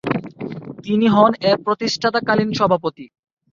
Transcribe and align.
তিনি 0.85 1.05
হন 1.15 1.31
এর 1.49 1.57
প্রতিষ্ঠাতাকালীন 1.65 2.49
সভাপতি। 2.59 3.05